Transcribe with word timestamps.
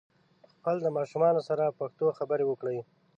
خپل 0.51 0.75
د 0.81 0.87
ماشومانو 0.97 1.41
سره 1.49 1.63
په 1.67 1.73
پښتو 1.79 2.05
خبري 2.17 2.45
وکړئ 2.47 2.79